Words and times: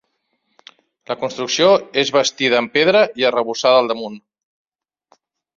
La 1.11 1.17
construcció 1.23 1.67
és 2.03 2.11
bastida 2.17 2.59
amb 2.63 2.73
pedra 2.79 3.05
i 3.23 3.29
arrebossada 3.31 3.83
al 3.85 3.93
damunt. 3.93 4.21